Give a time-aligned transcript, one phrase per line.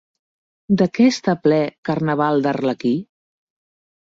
[0.81, 1.59] De què està ple
[1.91, 2.95] Carnaval d'Arlequí?